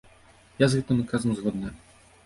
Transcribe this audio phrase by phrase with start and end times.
[0.63, 1.73] Я з гэтым адказам згодная.